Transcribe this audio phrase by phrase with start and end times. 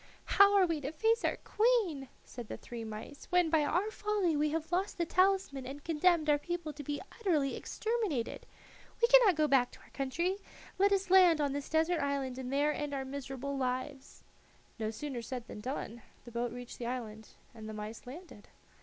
[0.25, 4.35] "How are we to face our queen," said the three mice "when by our folly
[4.35, 8.47] we have lost the talisman and condemned our people to be utterly exterminated?
[8.99, 10.37] We cannot go back to our country;
[10.79, 14.23] let us land on this desert island and there end our miserable lives."
[14.79, 16.01] No sooner said than done.
[16.25, 18.47] The boat reached the island, and the mice landed.